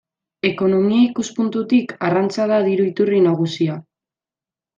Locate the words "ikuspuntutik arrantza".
1.09-2.49